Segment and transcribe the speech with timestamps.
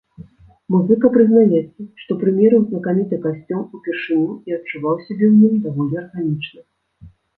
[0.75, 6.61] Музыка прызнаецца, што прымерыў знакаміты касцюм упершыню і адчуваў сябе ў ім даволі арганічна.